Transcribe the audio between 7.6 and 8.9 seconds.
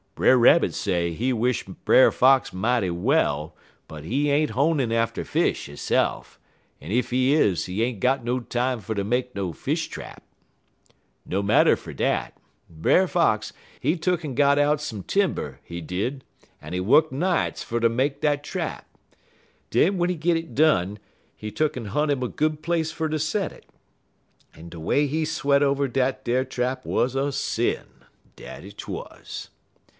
he ain't got no time